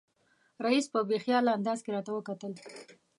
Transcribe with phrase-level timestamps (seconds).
[0.65, 2.53] رییس په بې خیاله انداز کې راته وکتل.